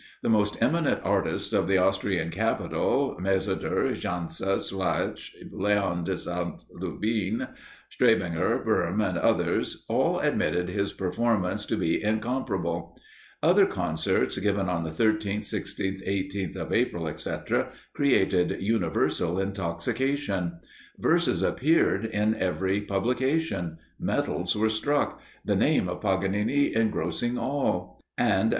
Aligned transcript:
The 0.23 0.29
most 0.29 0.57
eminent 0.63 0.99
artists 1.03 1.53
of 1.53 1.67
the 1.67 1.77
Austrian 1.77 2.31
capital, 2.31 3.15
Mayseder, 3.21 3.91
Jansa, 3.93 4.57
Slawich, 4.59 5.29
Léon 5.53 6.03
de 6.03 6.17
St. 6.17 6.55
Lubin, 6.71 7.47
Strebinger, 7.91 8.65
Böhm, 8.65 9.07
and 9.07 9.19
others, 9.19 9.85
all 9.87 10.17
admitted 10.19 10.69
his 10.69 10.91
performance 10.91 11.67
to 11.67 11.77
be 11.77 12.01
incomparable. 12.03 12.97
Other 13.43 13.67
concerts 13.67 14.39
given 14.39 14.67
on 14.69 14.83
the 14.83 14.89
13th, 14.89 15.41
16th, 15.41 16.01
18th, 16.33 16.55
of 16.55 16.73
April, 16.73 17.07
etc., 17.07 17.69
created 17.93 18.59
universal 18.59 19.39
intoxication. 19.39 20.61
Verses 20.97 21.43
appeared 21.43 22.05
in 22.05 22.33
every 22.37 22.81
publication 22.81 23.77
medals 23.99 24.55
were 24.55 24.67
struck 24.67 25.21
the 25.45 25.55
name 25.55 25.87
of 25.87 26.01
Paganini 26.01 26.75
engrossing 26.75 27.37
all; 27.37 28.01
and, 28.17 28.39
as 28.47 28.47
M. 28.47 28.49